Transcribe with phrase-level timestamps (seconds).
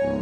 [0.00, 0.14] Welcome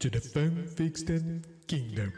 [0.00, 2.12] to the Fanfiction Kingdom.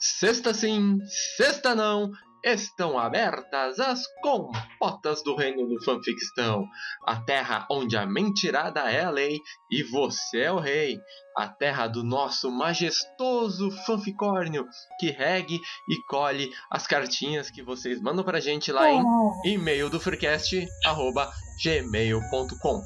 [0.00, 0.98] Sexta sim,
[1.36, 2.12] sexta não,
[2.46, 6.64] estão abertas as compotas do reino do fanficção,
[7.04, 10.96] a terra onde a mentirada é a lei e você é o rei,
[11.36, 14.64] a terra do nosso majestoso fanficórnio
[15.00, 19.02] que regue e colhe as cartinhas que vocês mandam pra gente lá em
[19.44, 21.28] e-mail do freecast, arroba
[21.64, 22.80] gmail.com.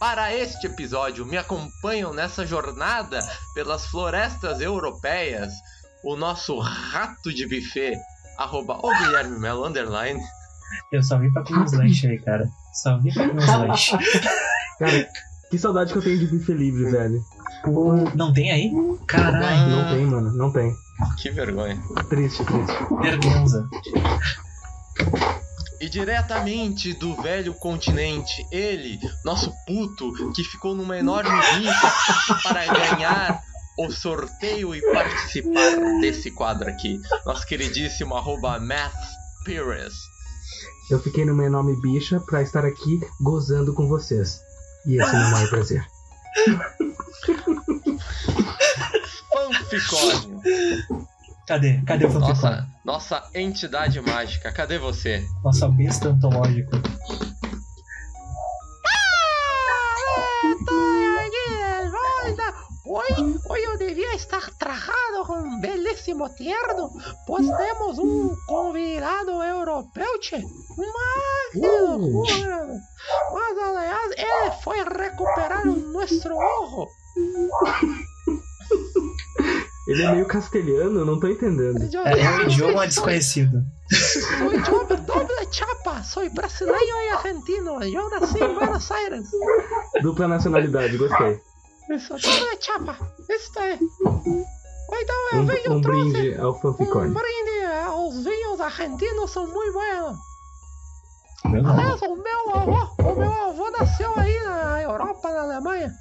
[0.00, 3.20] Para este episódio, me acompanham nessa jornada
[3.54, 5.52] pelas florestas europeias
[6.02, 7.96] o nosso rato de buffet,
[8.40, 10.20] arroba o Guilherme Melo, underline.
[10.90, 12.48] Eu só vim pra comer uns lanches aí, cara.
[12.72, 13.98] Só vim pra comer uns lanches.
[14.78, 15.08] Cara,
[15.50, 17.20] que saudade que eu tenho de bife livre, velho.
[17.64, 18.72] Pô, não tem aí?
[19.06, 20.72] Caralho, Não tem, mano, não tem.
[21.18, 21.78] Que vergonha.
[22.08, 22.72] Triste, triste.
[23.02, 23.68] vergonha.
[25.80, 31.92] E diretamente do velho continente, ele, nosso puto, que ficou numa enorme rifa
[32.42, 33.42] para ganhar
[33.86, 37.00] o sorteio e participar desse quadro aqui.
[37.24, 38.92] Nosso queridíssimo arroba Math
[39.44, 39.94] Pires.
[40.90, 44.40] Eu fiquei numa enorme bicha pra estar aqui gozando com vocês.
[44.86, 45.86] E esse é o meu maior prazer.
[49.32, 50.40] Fanficórnio.
[51.46, 51.80] Cadê?
[51.86, 52.12] Cadê o?
[52.12, 55.24] Nossa, nossa entidade mágica, cadê você?
[55.42, 56.82] Nossa besta antológica.
[62.92, 66.90] Hoy, hoy yo debía estar trajado con un belísimo tierno,
[67.24, 70.38] pues temos un convidado europeu, che.
[70.76, 72.66] Mas, que loucura!
[73.32, 76.88] Mas, aliás, ele foi recuperar o nosso ojo.
[79.86, 81.78] Ele é meio castelhano, eu não tô entendendo.
[82.06, 83.62] É, é um idioma soy- desconhecido.
[83.90, 87.80] Soy doble, doble chapa, soy brasileño y argentino.
[87.84, 89.28] Yo nací en Buenos Aires.
[90.02, 91.40] Dupla nacionalidade, gostei.
[91.90, 92.96] Isso, doble chapa.
[93.28, 93.78] Isso aí.
[94.92, 97.14] Então eu Um, venho um trouxe brinde ao um fanficórnio.
[97.14, 97.58] brinde.
[97.64, 100.16] eh, Os vinhos argentinos são muito não.
[101.44, 105.92] Aliás, o meu avô, o meu avô nasceu aí na Europa, na Alemanha.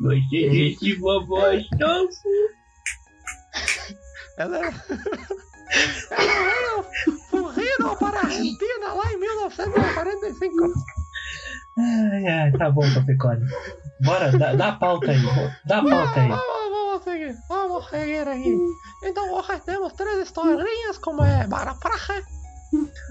[0.00, 1.64] Gostei desse vovoz.
[4.38, 4.72] Ela é...
[6.10, 6.84] Ela veio
[7.30, 10.56] fugido para a Argentina lá em 1945.
[11.78, 13.46] Ai, ai, tá bom, fanficórnio.
[14.00, 15.22] Bora, dá, dá a pauta aí.
[15.64, 16.28] Dá a pauta aí.
[16.28, 18.58] Vamos, seguir, vamos seguir aqui.
[19.04, 22.24] Então hoje temos três historinhas como é Barapraje.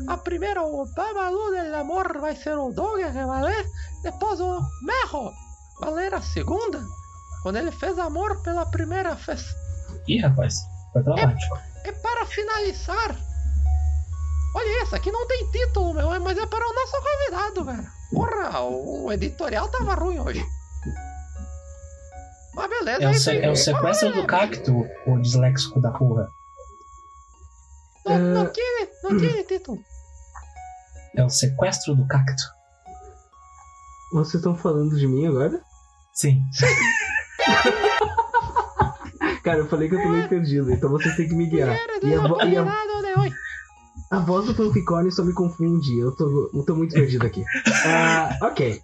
[0.07, 3.65] A primeira, o Babalu del Amor vai ser o Doug que vai ler.
[4.03, 5.31] Depois o Merro
[5.79, 6.81] vai ler a segunda.
[7.43, 9.43] Quando ele fez amor pela primeira vez.
[10.07, 10.55] Ih, rapaz,
[10.93, 11.57] foi traumático.
[11.85, 13.15] E para finalizar.
[14.53, 17.87] Olha isso, aqui não tem título, meu, mas é para o nosso convidado, velho.
[18.11, 20.45] Porra, o editorial tava ruim hoje.
[22.53, 26.29] Mas beleza, É o, isso se- é o sequestro do cacto, o disléxico da porra.
[28.05, 28.49] Não, não É.
[28.49, 29.79] tinha, não tinha título.
[31.15, 32.43] É o sequestro do cacto.
[34.11, 35.61] Vocês estão falando de mim agora?
[36.13, 36.43] Sim.
[39.43, 41.75] Cara, eu falei que eu tô meio perdido, então vocês têm que me guiar.
[42.03, 42.63] E a, vo- e a-.
[44.11, 45.97] a voz do fanficórnio só me confunde.
[45.99, 47.43] Eu tô, eu tô muito perdido aqui.
[47.85, 48.79] Ah, ok.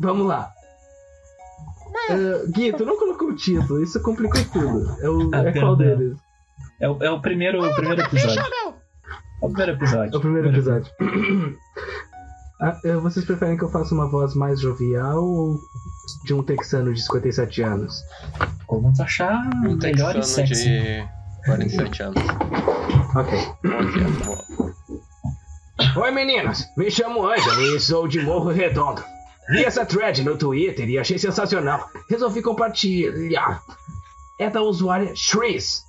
[0.00, 0.50] Vamos lá.
[2.10, 4.96] Ah, Gui, tu não colocou o título, isso complicou tudo.
[5.00, 6.16] É, o, Ah, é qual deles?
[6.80, 8.40] É o, é o primeiro, o primeiro episódio.
[9.40, 10.14] É o primeiro episódio.
[10.14, 10.92] É o primeiro episódio.
[12.60, 15.60] Ah, eh, vocês preferem que eu faça uma voz mais jovial ou
[16.24, 18.02] de um texano de 57 anos?
[18.66, 20.64] Como tu achar Um melhor e texano sexy.
[20.64, 21.08] de
[21.46, 22.22] 47 anos.
[23.14, 23.32] Ok.
[23.64, 24.68] Ok.
[25.96, 29.02] Oi meninos, me chamo Ângelo e sou de Morro Redondo.
[29.50, 31.88] Vi essa thread no Twitter e achei sensacional.
[32.10, 33.62] Resolvi compartilhar.
[34.38, 35.82] É da usuária Shreeze.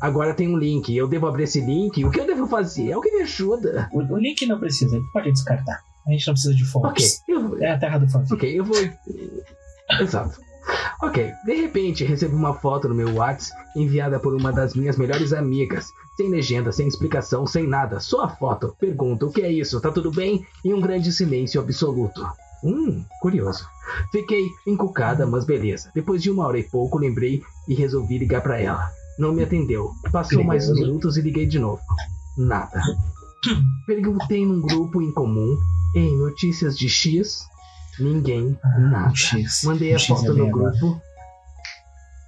[0.00, 2.04] Agora tem um link, eu devo abrir esse link.
[2.04, 2.92] O que eu devo fazer?
[2.92, 3.88] Alguém me ajuda.
[3.92, 5.80] O, o link não precisa, ele pode descartar.
[6.06, 7.22] A gente não precisa de Ok, fontes.
[7.26, 8.34] eu, É a terra do fanfic.
[8.34, 8.76] Ok, eu vou.
[10.00, 10.38] Exato.
[11.02, 15.32] Ok, de repente recebo uma foto no meu WhatsApp enviada por uma das minhas melhores
[15.32, 15.92] amigas.
[16.16, 18.74] Sem legenda, sem explicação, sem nada, só a foto.
[18.80, 19.80] Pergunto: o que é isso?
[19.80, 20.46] Tá tudo bem?
[20.64, 22.26] E um grande silêncio absoluto.
[22.64, 23.68] Hum, curioso.
[24.10, 25.90] Fiquei encucada, mas beleza.
[25.94, 28.90] Depois de uma hora e pouco, lembrei e resolvi ligar pra ela.
[29.18, 29.90] Não me atendeu.
[30.10, 31.82] Passou mais uns minutos e liguei de novo.
[32.36, 32.80] Nada.
[33.86, 35.58] Perguntei num grupo em comum.
[35.94, 37.46] Em notícias de X,
[37.98, 39.10] ninguém, nada.
[39.10, 39.62] Um X.
[39.64, 40.70] Mandei a Um X foto é no agora.
[40.70, 41.00] grupo.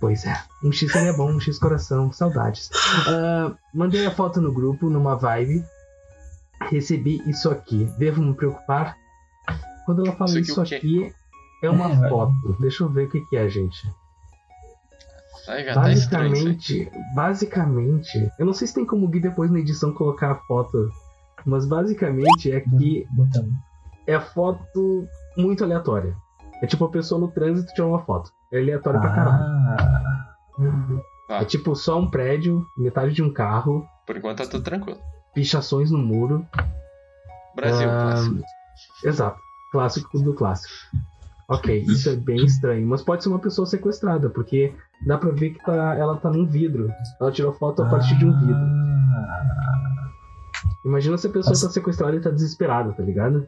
[0.00, 2.70] Pois é, um X seria bom, um X coração, saudades.
[3.08, 5.64] Ah, mandei a foto no grupo, numa vibe.
[6.70, 7.84] Recebi isso aqui.
[7.98, 8.96] Devo me preocupar?
[9.86, 10.76] Quando ela fala Isso aqui isso
[11.06, 11.12] aqui,
[11.62, 12.56] é uma É, vai- foto.
[12.60, 13.76] Deixa eu ver o que, que é, gente.
[15.46, 16.30] Já tá isso aí.
[16.30, 20.34] Basicamente, basicamente, eu não sei se tem como o Gui depois na edição colocar a
[20.34, 20.90] foto,
[21.46, 23.54] mas basicamente é que Botamos.
[24.08, 25.06] É a foto
[25.36, 26.14] muito aleatória.
[26.62, 28.32] É tipo a pessoa no trânsito tirou uma foto.
[28.52, 29.44] É aleatório pra caralho.
[29.44, 30.34] Ah,
[31.30, 31.42] Ah.
[31.42, 34.98] É tipo só um prédio, metade de um carro, Por enquanto tá tudo tranquilo.
[35.34, 36.44] pichações no muro.
[37.54, 38.42] Brasil, Ah, clássico.
[39.04, 39.38] Exato.
[39.70, 40.72] Clássico do clássico.
[41.50, 42.86] Ok, isso é bem estranho.
[42.86, 44.74] Mas pode ser uma pessoa sequestrada, porque
[45.06, 46.90] dá pra ver que tá, ela tá num vidro.
[47.20, 48.54] Ela tirou foto a partir de um vidro.
[48.56, 50.08] Ah,
[50.84, 51.66] Imagina se a pessoa Nossa.
[51.66, 53.46] tá sequestrada e tá desesperada, tá ligado?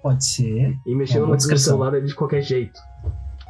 [0.00, 0.78] Pode ser.
[0.86, 2.78] E mexeu Uma no, celular ali de qualquer jeito.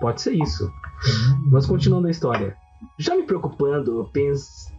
[0.00, 0.67] Pode ser isso.
[0.67, 2.56] Hum, Mas continuando a história.
[2.99, 4.11] Já me preocupando, eu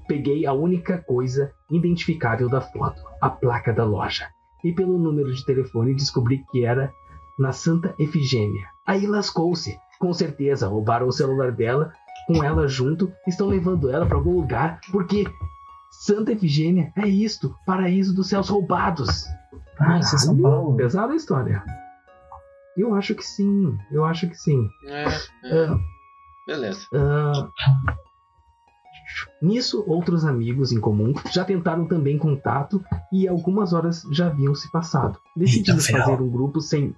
[0.08, 4.28] peguei a única coisa identificável da foto, a placa da loja.
[4.64, 6.92] E pelo número de telefone descobri que era
[7.40, 8.68] na Santa Efigênia.
[8.86, 9.78] Aí lascou-se.
[10.00, 11.94] Com certeza roubaram o celular dela,
[12.28, 15.26] com ela junto, estão levando ela para algum lugar, porque
[15.92, 19.26] Santa Efigênia é isto, paraíso dos céus roubados.
[19.80, 20.76] Ah, isso é São Paulo.
[20.78, 21.64] Pesada a história.
[22.78, 24.68] Eu acho que sim, eu acho que sim.
[24.86, 25.04] É,
[25.44, 25.78] é, Ah,
[26.48, 26.88] beleza.
[26.94, 27.50] ah,
[29.42, 34.72] Nisso, outros amigos em comum já tentaram também contato e algumas horas já haviam se
[34.72, 35.20] passado.
[35.36, 36.96] Decidimos fazer um grupo sem,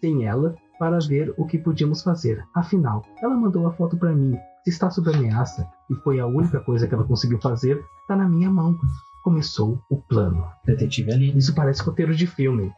[0.00, 2.44] sem ela para ver o que podíamos fazer.
[2.54, 4.36] Afinal, ela mandou a foto para mim.
[4.64, 8.28] Se está sob ameaça e foi a única coisa que ela conseguiu fazer, está na
[8.28, 8.78] minha mão.
[9.22, 10.44] Começou o plano.
[10.64, 11.36] Detetive ali.
[11.38, 12.72] Isso parece roteiro de filme.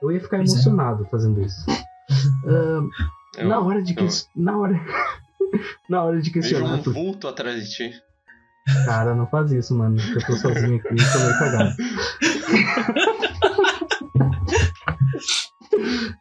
[0.00, 0.54] Eu ia ficar Pois é.
[0.54, 1.64] emocionado fazendo isso.
[3.38, 4.78] Eu na hora de eu- ques- na hora
[5.88, 7.90] na hora de vejo questionar um por vulto atrás de ti.
[8.84, 9.96] Cara, não faz isso, mano.
[9.96, 11.74] que Eu tô sozinho aqui e tô meio cagado.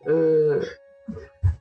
[0.05, 0.61] Eh,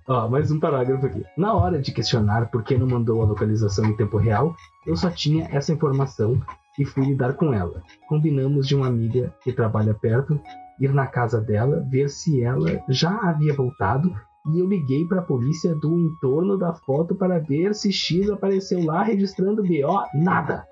[0.08, 1.24] Ó, mais um parágrafo aqui.
[1.36, 5.08] Na hora de questionar por que não mandou a localização em tempo real, eu só
[5.10, 6.40] tinha essa informação
[6.80, 7.82] e fui lidar com ela.
[8.08, 10.40] Combinamos de uma amiga que trabalha perto
[10.80, 14.10] ir na casa dela, ver se ela já havia voltado
[14.46, 18.82] e eu liguei para a polícia do entorno da foto para ver se X apareceu
[18.84, 20.02] lá registrando BO.
[20.14, 20.64] Nada.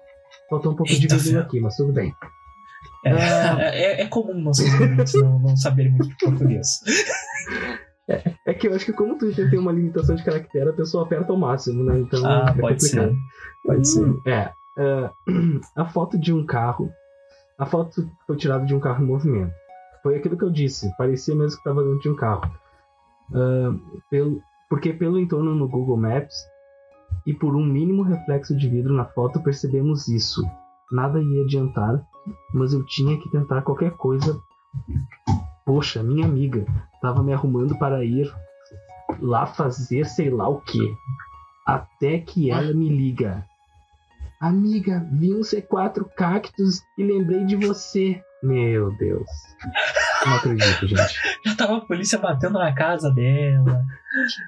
[0.48, 1.42] Faltou um pouco de Eita, vídeo ferro.
[1.44, 2.14] aqui, mas tudo bem.
[3.04, 6.80] É, é, é comum nossos ouvintes não, não saberem muito de português.
[8.46, 11.04] É que eu acho que como o Twitter tem uma limitação de caractere, a pessoa
[11.04, 11.98] aperta ao máximo, né?
[12.00, 13.10] Então Ah, é pode complicado.
[13.10, 13.16] ser.
[13.64, 14.14] Pode ser.
[14.26, 14.50] É.
[14.78, 15.12] ah,
[15.76, 16.90] a foto de um carro.
[17.58, 19.52] A foto foi tirada de um carro em movimento.
[20.02, 20.94] Foi aquilo que eu disse.
[20.96, 22.50] Parecia mesmo que estava dentro de um carro.
[23.34, 23.74] Ah,
[24.08, 26.36] pelo, porque pelo entorno no Google Maps
[27.26, 30.42] e por um mínimo reflexo de vidro na foto percebemos isso.
[30.90, 32.02] Nada ia adiantar,
[32.54, 34.38] mas eu tinha que tentar qualquer coisa.
[35.64, 36.64] Poxa, minha amiga
[36.94, 38.32] estava me arrumando para ir
[39.20, 40.94] lá fazer sei lá o que.
[41.66, 43.44] Até que ela me liga.
[44.40, 48.22] Amiga, vi um C4 cactus e lembrei de você.
[48.42, 49.28] Meu Deus.
[50.24, 51.14] Não acredito, gente.
[51.44, 53.82] Já tava a polícia batendo na casa dela.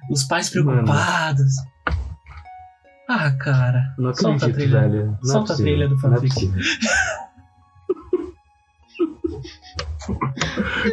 [0.09, 1.53] Os pais preocupados.
[3.09, 3.93] Ah, cara.
[3.99, 4.89] Não Solta a acredito, trilha.
[4.89, 5.07] velho.
[5.07, 6.51] Não é Solta a trilha do Não é fanfic.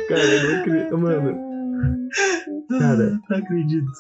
[0.10, 0.98] Cara, eu não acredito.
[0.98, 2.10] Mano,
[2.80, 3.20] Cara.
[3.30, 3.92] Não acredito.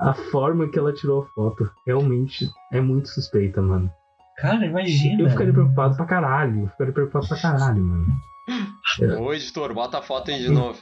[0.00, 3.90] A forma que ela tirou a foto realmente é muito suspeita, mano.
[4.38, 5.22] Cara, imagina.
[5.22, 6.62] Eu ficaria preocupado pra caralho.
[6.64, 8.06] Eu ficaria preocupado pra caralho, mano.
[9.20, 10.78] Ô, editor, bota a foto aí de novo.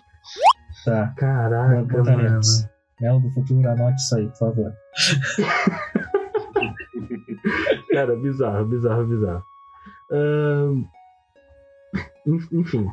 [0.84, 1.12] Tá.
[1.16, 2.40] Caraca, mano.
[3.00, 4.72] Mel do futuro, anote isso aí, por favor.
[7.92, 9.42] Cara, bizarro, bizarro, bizarro.
[12.24, 12.86] En- enfim.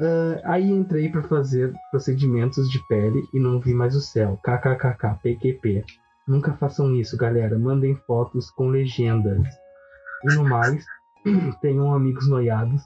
[0.00, 4.38] Ah, aí entrei pra fazer procedimentos de pele e não vi mais o céu.
[4.42, 5.84] KKKK, PQP.
[6.26, 7.58] Nunca façam isso, galera.
[7.58, 9.40] Mandem fotos com legendas.
[10.24, 10.84] E no mais,
[11.60, 12.82] tenham amigos noiados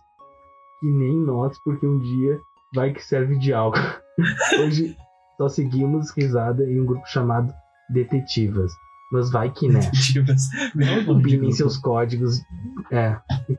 [0.81, 2.41] que nem nós, porque um dia
[2.75, 3.77] vai que serve de algo.
[4.61, 4.97] Hoje
[5.37, 7.53] só seguimos risada em um grupo chamado
[7.91, 8.73] Detetivas.
[9.13, 9.81] Mas vai que né.
[9.81, 10.49] Detetives.
[10.75, 12.41] Belo nome de Combinem seus códigos.
[12.91, 13.17] É.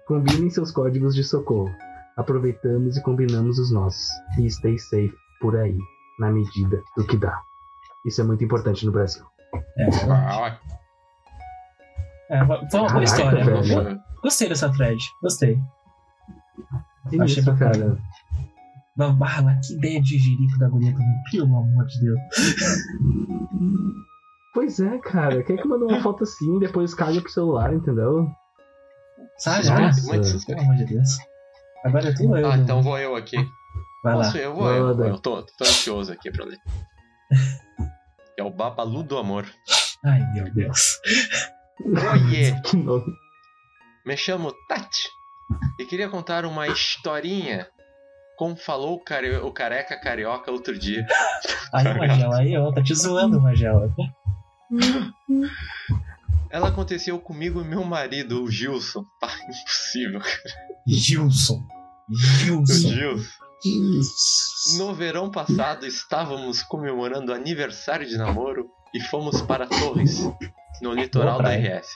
[0.08, 1.72] Combinem seus códigos de socorro.
[2.18, 4.08] Aproveitamos e combinamos os nossos.
[4.40, 5.78] E stay safe por aí,
[6.20, 7.42] na medida do que dá.
[8.06, 9.24] Isso é muito importante no Brasil.
[9.78, 10.58] É, Ah,
[12.30, 13.46] é, vamos uma Caraca, história.
[13.46, 14.00] velho.
[14.24, 15.00] Gostei dessa thread.
[15.22, 15.60] Gostei.
[17.10, 17.72] Que Achei isso, bacana.
[17.72, 17.98] cara.
[18.98, 21.22] Não, Bala, que ideia de jirico da guria também.
[21.32, 22.20] Pelo amor de Deus.
[24.54, 25.44] Pois é, cara.
[25.44, 28.28] Quem é que mandou uma foto assim e depois caga pro celular, entendeu?
[29.38, 29.70] Sabe?
[29.70, 30.62] Nossa, muito suspeito.
[30.62, 31.10] Pelo amor de Deus.
[31.86, 32.52] Agora é tudo eu.
[32.52, 33.38] Ah, então vou eu aqui.
[34.04, 34.24] Vai lá.
[34.26, 34.54] Posso eu?
[34.56, 35.06] Vou eu.
[35.06, 36.60] Eu tô, tô ansioso aqui pra ler.
[38.38, 39.46] É o Babalu do Amor.
[40.04, 41.00] Ai, meu Deus.
[41.86, 42.54] Oiê!
[44.06, 45.08] Me chamo Tati
[45.80, 47.66] e queria contar uma historinha.
[48.38, 51.08] Como falou o, care- o careca carioca outro dia.
[51.74, 53.90] Aí, Magela, aí, ó, tá te zoando, Magela.
[56.50, 59.06] Ela aconteceu comigo e meu marido, o Gilson.
[59.22, 60.22] Pá, impossível.
[60.86, 61.66] Gilson.
[62.10, 62.90] Gilson.
[62.90, 63.46] Gilson.
[64.78, 70.20] No verão passado estávamos comemorando aniversário de namoro e fomos para Torres,
[70.82, 71.50] no litoral da.
[71.50, 71.88] RS.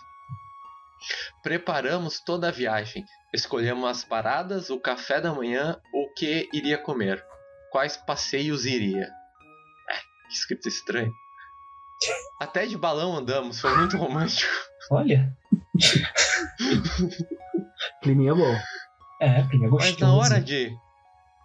[1.43, 7.23] Preparamos toda a viagem, escolhemos as paradas, o café da manhã, o que iria comer,
[7.71, 9.05] quais passeios iria.
[9.05, 9.95] É,
[10.27, 11.13] que escrito estranho.
[12.41, 14.51] Até de balão andamos, foi muito romântico.
[14.91, 15.31] Olha.
[18.01, 18.57] Climinha bom.
[19.19, 19.99] É, prima, é Mas gostoso.
[19.99, 20.71] na hora de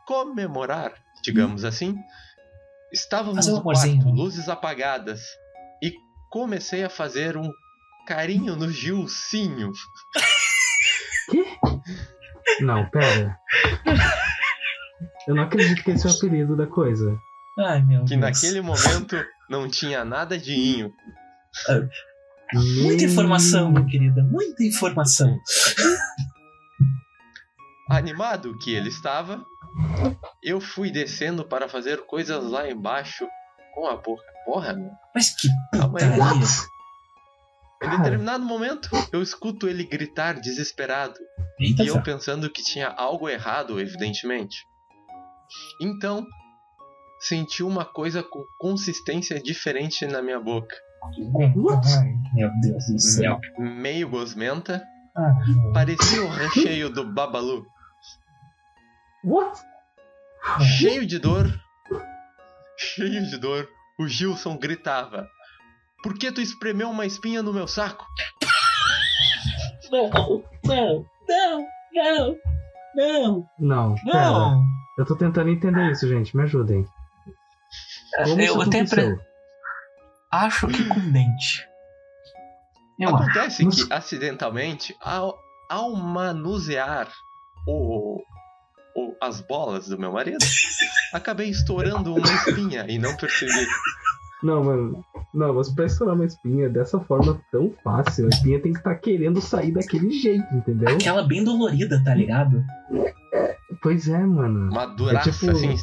[0.06, 1.96] comemorar, digamos assim,
[2.92, 4.12] estávamos um no quarto, né?
[4.12, 5.20] luzes apagadas,
[5.82, 5.94] e
[6.30, 7.50] comecei a fazer um
[8.06, 9.72] carinho no Gilcinho.
[12.60, 13.36] Não, pera.
[15.26, 17.18] Eu não acredito que esse é o apelido da coisa.
[17.58, 18.20] Ai, meu Que Deus.
[18.20, 19.16] naquele momento
[19.48, 20.92] não tinha nada de inho.
[22.52, 24.22] Muita Meu- informação, minha querida.
[24.22, 25.36] Muita informação.
[27.88, 29.44] Animado que ele estava,
[30.42, 33.26] eu fui descendo para fazer coisas lá embaixo
[33.74, 34.24] com a boca.
[34.44, 34.90] Porra, meu.
[35.14, 36.44] Mas que putaria.
[37.82, 41.18] Em determinado momento, eu escuto ele gritar desesperado.
[41.60, 44.64] Eita, E eu pensando que tinha algo errado, evidentemente.
[45.80, 46.24] Então,
[47.20, 50.74] senti uma coisa com consistência diferente na minha boca.
[51.56, 51.86] What?
[51.86, 53.38] Ai, meu Deus do céu.
[53.58, 54.82] Meio gosmenta,
[55.16, 55.32] Ah,
[55.72, 57.64] parecia o recheio do Babalu.
[59.24, 59.60] What?
[60.78, 61.46] Cheio de dor,
[62.76, 63.68] cheio de dor,
[63.98, 65.28] o Gilson gritava:
[66.02, 68.04] Por que tu espremeu uma espinha no meu saco?
[69.90, 70.10] não,
[70.64, 72.36] não, não, não,
[72.96, 74.30] não, Não, pera.
[74.30, 74.64] não.
[74.98, 76.36] Eu tô tentando entender isso, gente.
[76.36, 76.86] Me ajudem.
[78.16, 79.18] Como Eu isso até aconteceu?
[80.30, 81.66] acho que com dente.
[82.98, 83.22] Eu acho.
[83.24, 87.08] Acontece Mas- que, acidentalmente, ao, ao manusear
[87.66, 88.20] o,
[88.96, 90.38] o- as bolas do meu marido,
[91.12, 93.66] acabei estourando uma espinha e não percebi.
[94.42, 95.04] Não, mano.
[95.32, 98.94] Não, mas pra estourar uma espinha dessa forma tão fácil, a espinha tem que estar
[98.96, 100.94] querendo sair daquele jeito, entendeu?
[100.94, 102.62] Aquela bem dolorida, tá ligado?
[103.82, 104.70] Pois é, mano.
[104.70, 105.76] Uma duraça, É tipo- assim,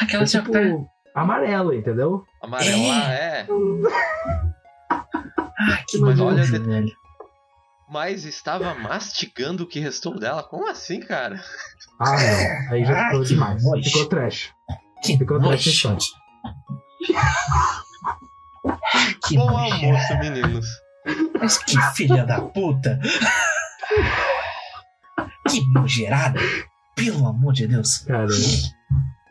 [0.00, 0.58] Aquela É tipo tá.
[1.14, 2.24] amarelo, entendeu?
[2.42, 3.46] amarelar, é.
[5.70, 6.92] Ah, que Mas olha, velho.
[7.90, 10.42] Mas estava mastigando o que restou dela.
[10.42, 11.42] Como assim, cara?
[12.00, 12.72] Ah, não.
[12.72, 13.62] Aí já Ah, ficou demais.
[13.84, 14.50] Ficou trash.
[15.02, 15.50] Que Ficou nojo.
[15.50, 15.98] da história.
[19.26, 19.74] Que Bom nojo.
[19.74, 20.66] almoço, meninos.
[21.40, 23.00] Mas que filha da puta!
[25.48, 26.38] Que nojeirada!
[26.94, 27.98] Pelo amor de Deus!
[27.98, 28.26] Cara,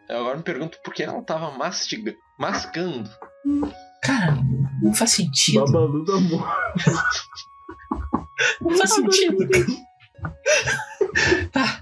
[0.10, 3.10] Eu agora me pergunto por que ela estava mastigando, mascando.
[4.12, 4.38] Cara,
[4.82, 5.64] não faz sentido.
[5.66, 6.48] babalu do amor.
[8.60, 9.38] Não faz sentido.
[11.54, 11.82] Tá.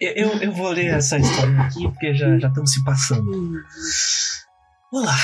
[0.00, 3.30] Eu, eu- vou ler essa história aqui porque já já estamos se passando.
[4.92, 5.14] Olá.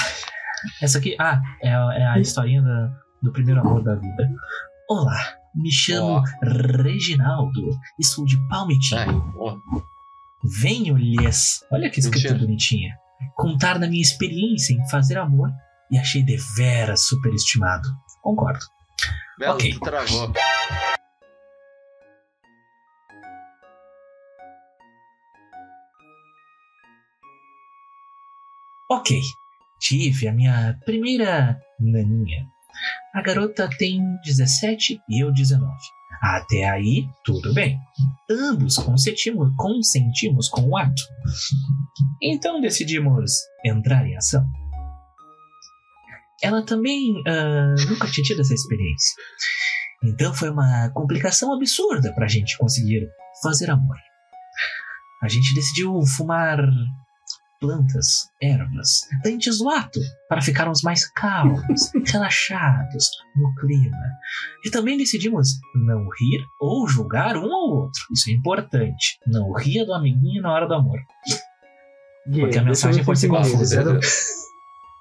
[0.80, 2.92] Essa aqui, ah, é, a- é a historinha da-
[3.22, 4.28] do primeiro amor da vida.
[4.88, 5.20] Olá,
[5.56, 6.22] me chamo Ó.
[6.82, 9.32] Reginaldo e sou de Palmitinho.
[9.32, 9.58] Porra.
[10.62, 12.94] Venho-lhes, olha que escrita bonitinha,
[13.34, 15.50] contar da minha experiência em fazer amor
[15.90, 17.88] e achei deveras superestimado.
[18.22, 18.60] Concordo.
[19.38, 19.72] Belo, Ok.
[19.72, 20.32] tu travou.
[28.90, 29.20] Ok,
[29.80, 32.46] tive a minha primeira naninha.
[33.14, 35.70] A garota tem 17 e eu 19.
[36.22, 37.78] Até aí, tudo bem.
[38.30, 41.02] Ambos consentimos, consentimos com o ato.
[42.22, 43.30] Então decidimos
[43.64, 44.44] entrar em ação.
[46.42, 49.14] Ela também ah, nunca tinha tido essa experiência.
[50.02, 53.08] Então foi uma complicação absurda pra gente conseguir
[53.42, 53.96] fazer amor.
[55.22, 56.60] A gente decidiu fumar
[57.60, 63.96] plantas, ervas, antes do ato, para ficarmos mais calmos, relaxados no clima.
[64.64, 68.00] E também decidimos não rir ou julgar um ao outro.
[68.12, 69.18] Isso é importante.
[69.26, 71.00] Não ria do amiguinho na hora do amor.
[72.30, 73.98] Porque a mensagem pode se ser confusa.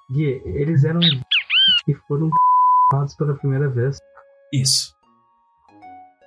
[0.10, 1.01] Gui, eles eram
[1.88, 2.29] e foram
[2.91, 4.00] amados pela primeira vez.
[4.53, 4.95] Isso.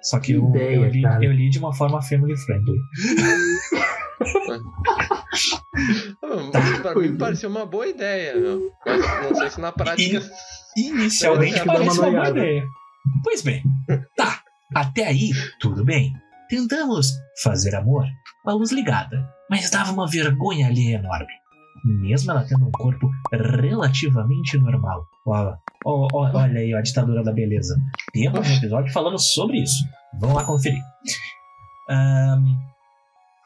[0.02, 2.78] Só que Que eu, ideia, eu, li, eu li de uma forma family friendly.
[6.82, 8.70] Pra mim pareceu uma boa ideia, meu.
[8.84, 10.22] Mas não sei se na prática.
[10.76, 12.68] Inicialmente Dá parece uma uma boa ideia.
[13.24, 13.62] Pois bem,
[14.16, 14.42] tá.
[14.74, 16.12] Até aí, tudo bem.
[16.48, 18.04] Tentamos fazer amor
[18.42, 21.32] com a luz ligada, mas dava uma vergonha ali enorme.
[21.84, 25.06] Mesmo ela tendo um corpo relativamente normal.
[25.26, 27.76] Ó, ó, ó, olha aí ó, a ditadura da beleza.
[28.12, 29.84] Temos um episódio falando sobre isso.
[30.18, 30.82] Vamos lá conferir.
[31.88, 32.44] Ahn,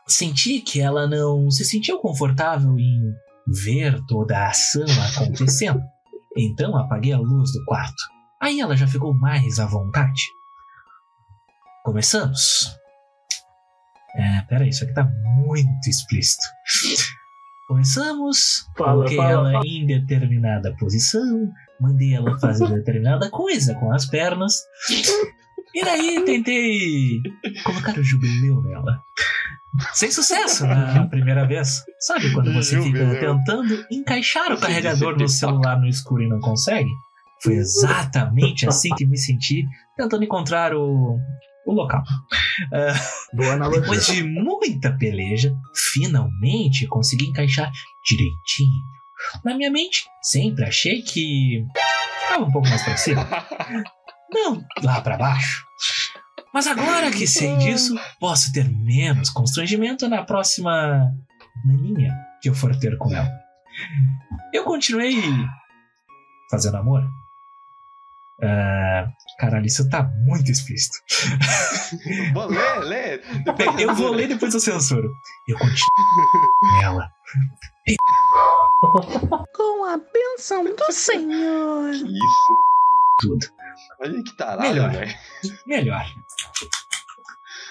[0.06, 3.12] senti que ela não se sentiu confortável em
[3.46, 5.80] ver toda a ação acontecendo.
[6.36, 8.02] Então apaguei a luz do quarto.
[8.40, 10.22] Aí ela já ficou mais à vontade.
[11.84, 12.76] Começamos.
[14.16, 15.04] É, peraí, isso aqui tá
[15.36, 16.44] muito explícito.
[17.66, 19.64] Começamos, Fala, coloquei fala, ela fala.
[19.66, 21.49] em determinada posição,
[21.80, 24.61] mandei ela fazer determinada coisa com as pernas.
[25.75, 27.21] E daí tentei
[27.64, 29.00] colocar o jubileu nela.
[29.92, 31.83] Sem sucesso na primeira vez.
[31.99, 36.90] Sabe quando você fica tentando encaixar o carregador no celular no escuro e não consegue?
[37.42, 39.64] Foi exatamente assim que me senti
[39.97, 41.18] tentando encontrar o,
[41.66, 42.02] o local.
[43.33, 43.80] Boa analogia.
[43.80, 45.54] Depois de muita peleja,
[45.92, 47.71] finalmente consegui encaixar
[48.04, 48.83] direitinho.
[49.44, 51.64] Na minha mente, sempre achei que
[52.23, 53.26] ficava um pouco mais pra cima.
[54.30, 55.64] Não lá pra baixo.
[56.52, 61.11] Mas agora que sei disso, posso ter menos constrangimento na próxima
[61.64, 63.30] naninha que eu for ter com ela.
[64.52, 65.21] Eu continuei
[66.50, 67.02] fazendo amor.
[68.42, 70.98] Ah, caralho, isso tá muito explícito.
[72.32, 73.20] Bom, lê, lê.
[73.78, 75.10] Eu vou ler depois eu censuro.
[75.48, 77.08] Eu continuo nela.
[79.54, 81.92] Com a bênção do Senhor.
[81.92, 82.54] Que isso.
[83.20, 83.47] Tudo.
[84.00, 84.90] Olha que tarado, Melhor.
[84.90, 85.14] velho.
[85.66, 86.04] Melhor.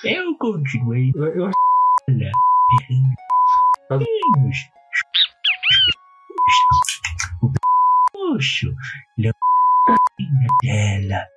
[0.03, 1.51] Eu continuei Eu, eu
[2.09, 2.31] Olha.
[7.41, 7.51] O
[8.11, 8.73] puxo,
[9.17, 11.32] lambinha dela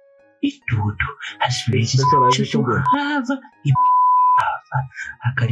[0.46, 0.96] e tudo.
[1.40, 5.48] Às vezes personagem sussurrava e p***ava.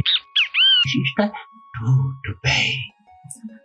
[1.03, 1.31] Está
[1.77, 2.79] tudo bem.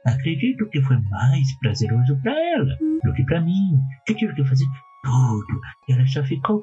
[0.07, 4.66] Acredito que foi mais prazeroso para ela do que para mim, que tive que fazer
[5.03, 6.61] tudo e ela só ficou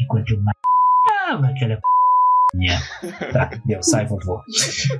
[0.00, 1.82] enquanto eu matava aquela p***.
[3.32, 4.42] Tá, deu, sai, vovô.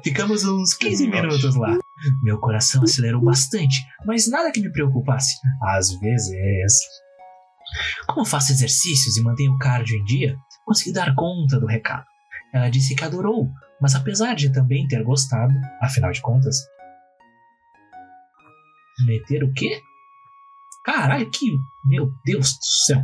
[0.05, 1.79] Ficamos uns 15 minutos lá.
[2.23, 5.35] Meu coração acelerou bastante, mas nada que me preocupasse.
[5.63, 6.79] Às vezes.
[8.07, 12.05] Como faço exercícios e mantenho o cardio em dia, consegui dar conta do recado.
[12.53, 16.57] Ela disse que adorou, mas apesar de também ter gostado, afinal de contas.
[19.07, 19.81] Meter o quê?
[20.85, 21.59] Caralho, que.
[21.85, 23.03] Meu Deus do céu.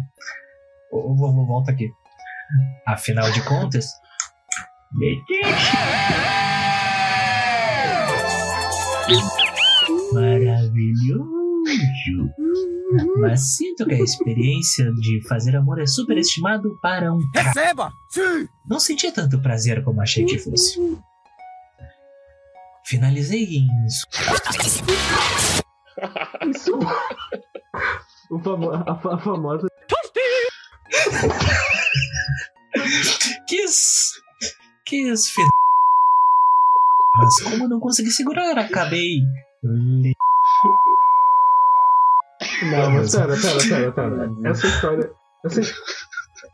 [0.90, 1.92] Ô, Vovô, volta aqui.
[2.86, 3.92] Afinal de contas.
[4.92, 5.44] Meter.
[10.12, 11.34] Maravilhoso.
[13.18, 17.48] Mas sinto que a experiência de fazer amor é superestimado para um cara.
[17.48, 17.92] Receba!
[18.08, 18.48] Sim!
[18.68, 20.78] Não senti tanto prazer como achei que fosse.
[22.84, 24.06] Finalizei em isso.
[28.30, 29.66] O famo- a, fa- a famosa.
[33.46, 34.12] quis.
[34.84, 35.42] quis fe...
[37.16, 39.20] Mas como não consegui segurar, acabei.
[42.70, 44.30] Não, mas pera, pera, pera, pera.
[44.44, 45.10] Essa história.
[45.44, 45.60] Essa,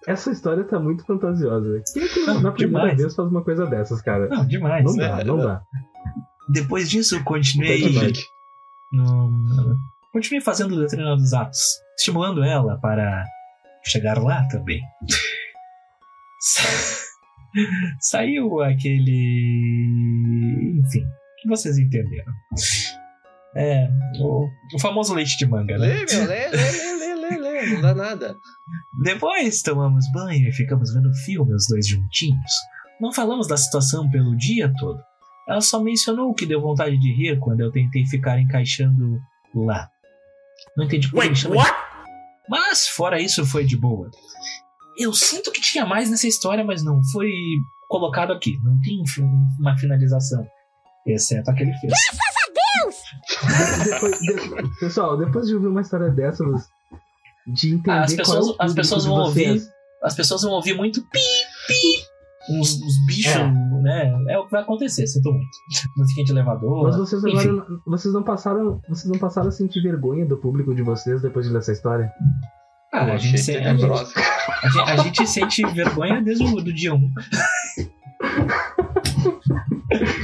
[0.07, 1.83] essa história tá muito fantasiosa.
[1.93, 2.99] Quem é que Não, na primeira demais.
[3.01, 4.29] vez faz uma coisa dessas, cara?
[4.29, 4.85] Não, demais.
[4.85, 5.63] Não dá, não dá.
[6.49, 7.83] Depois disso, eu continuei.
[8.93, 9.77] No-
[10.13, 11.61] continuei fazendo determinados atos,
[11.97, 13.25] estimulando ela para
[13.85, 14.81] chegar lá também.
[16.41, 17.01] Sa-
[18.01, 20.20] Saiu aquele.
[20.99, 22.33] Enfim, vocês entenderam.
[23.57, 23.89] É,
[24.21, 25.87] o, o famoso leite de manga, né?
[25.87, 27.67] Lê, meu, lê, lê, lê, lê, lê, lê.
[27.75, 28.37] Não dá nada.
[29.03, 32.53] Depois tomamos banho e ficamos vendo filme os dois juntinhos.
[33.01, 35.01] Não falamos da situação pelo dia todo.
[35.49, 39.19] Ela só mencionou que deu vontade de rir quando eu tentei ficar encaixando
[39.55, 39.89] lá.
[40.77, 41.63] Não entendi por chama de-
[42.49, 44.09] Mas fora isso foi de boa.
[44.97, 47.31] Eu sinto que tinha mais nessa história, mas não foi
[47.89, 48.57] colocado aqui.
[48.63, 50.47] Não tem um- uma finalização.
[51.07, 51.93] Exceto aquele fez.
[53.85, 56.63] Depois- de- pessoal, depois de ouvir uma história dessas,
[57.47, 59.69] de entender As pessoas- qual é o as pessoas de vão vocês,
[60.03, 61.19] As pessoas vão ouvir muito pi,
[61.67, 62.05] pi.
[62.51, 63.51] Uns, uns bichos, É.
[63.83, 64.13] né?
[64.31, 65.47] É o que vai acontecer, sinto muito.
[65.97, 66.85] Musiquinha de elevador.
[66.85, 67.53] Mas vocês agora enfim.
[67.57, 71.47] não- vocês não passaram, vocês não passaram a sentir vergonha do público de vocês depois
[71.47, 72.11] de ler essa história?
[72.93, 76.73] Ah, a, gente, se- a, gente, a gente- a gente sente vergonha desde o do
[76.73, 76.99] dia 1.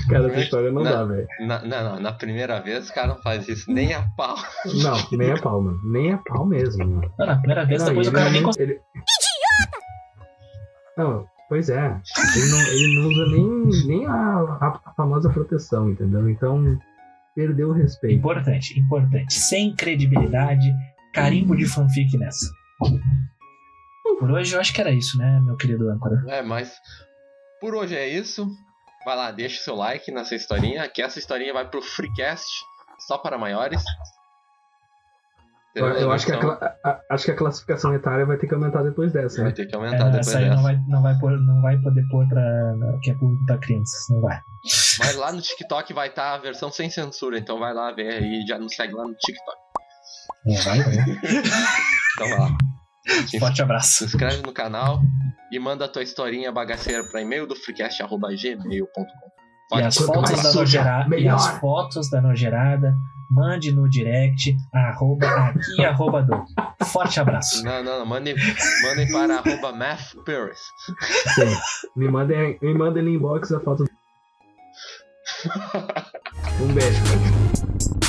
[0.09, 0.91] Cara, essa história não, Não.
[0.91, 1.27] dá, velho.
[1.41, 4.37] Na, não, não, na primeira vez o cara não faz isso nem a pau.
[4.83, 5.81] Não, nem a pau, mano.
[5.85, 7.13] Nem a pau mesmo, mano.
[7.19, 8.73] Não, na primeira vez, Não, depois o ele cara nem consegue.
[8.73, 8.81] ele...
[10.97, 12.01] Não, pois é.
[12.37, 16.29] Ele não, ele não usa nem, nem a, a- a famosa proteção, entendeu?
[16.29, 16.63] Então,
[17.35, 18.17] perdeu o respeito.
[18.17, 19.35] Importante, importante.
[19.35, 20.73] Sem credibilidade,
[21.13, 22.47] carimbo de fanfic nessa.
[24.19, 26.23] Por hoje eu acho que era isso, né, meu querido âncora?
[26.29, 26.73] É, mas
[27.61, 28.49] por hoje é isso.
[29.07, 32.45] Vai lá, deixa o seu like nessa historinha, que essa historinha vai pro Freecast,
[33.07, 33.81] só para maiores.
[35.77, 36.51] Eu, eu acho, que a, Então,
[36.85, 39.53] a- acho que a classificação etária vai ter que aumentar depois dessa, Vai né?
[39.53, 40.57] ter que É, aumentar depois essa aí dessa.
[40.57, 42.43] não vai, não, vai pôr, não vai poder pôr pra.
[43.03, 44.07] que é público pra crianças.
[44.11, 44.41] Não vai.
[44.99, 48.45] Mas lá no TikTok vai estar a versão sem censura, então vai lá ver aí,
[48.49, 49.59] já nos segue lá no TikTok.
[50.47, 50.95] Não vai, vai.
[52.17, 52.49] Então vai lá.
[53.39, 53.99] Forte abraço.
[53.99, 55.01] se inscreve no canal
[55.51, 59.07] e manda a tua historinha bagaceira para e-mail do freecast.gmail.com.
[59.79, 61.19] E as fotos da suja, nogerada.
[61.19, 62.95] E as fotos da nogerada,
[63.29, 66.45] mande no direct, arroba aqui, arroba do.
[66.85, 67.65] Forte abraço.
[67.65, 68.07] Não, não, não.
[68.07, 68.35] Mandem,
[68.85, 70.61] mandem para arroba mathparis.
[71.35, 71.57] Sim.
[71.97, 73.85] Me mandem, me mandem no inbox a foto.
[76.59, 78.06] Um beijo.